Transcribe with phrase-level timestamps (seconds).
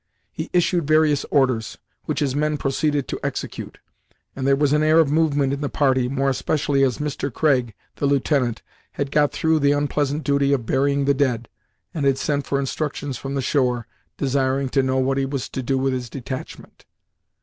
[0.31, 3.77] He issued various orders, which his men proceeded to execute,
[4.35, 7.31] and there was an air of movement in the party, more especially as Mr.
[7.31, 11.49] Craig, the lieutenant, had got through the unpleasant duty of burying the dead,
[11.93, 13.85] and had sent for instructions from the shore,
[14.17, 16.85] desiring to know what he was to do with his detachment.